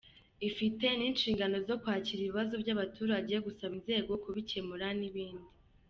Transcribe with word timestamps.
-Ifite 0.45 0.87
n’ishingano 0.95 1.57
zo 1.67 1.75
kwakira 1.81 2.19
ibibazo 2.21 2.53
by’abaturage, 2.61 3.33
gusaba 3.45 3.73
inzego 3.79 4.11
kubikemura 4.23 4.87
n’ibindi. 4.99 5.47